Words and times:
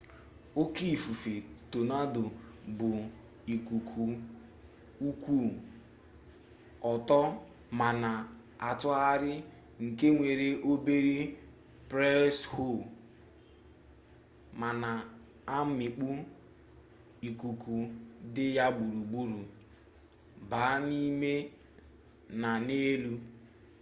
oke 0.61 0.85
ifufe 0.95 1.33
tonado 1.71 2.23
bụ 2.77 2.89
ikuku 3.55 4.03
kwụ 5.21 5.37
ọtọ 6.91 7.19
ma 7.77 7.87
na-atụgharị 8.01 9.33
nke 9.83 10.07
nwere 10.15 10.47
obere 10.71 11.17
preshọ 11.89 12.67
ma 14.59 14.69
na-amịkpu 14.81 16.09
ikuku 17.29 17.75
dị 18.33 18.45
ya 18.57 18.65
gburugburu 18.75 19.39
baa 20.49 20.73
n'ime 20.87 21.33
na 22.41 22.51
n'elu 22.65 23.13